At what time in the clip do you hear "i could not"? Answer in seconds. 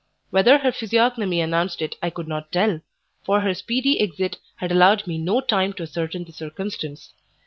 2.01-2.51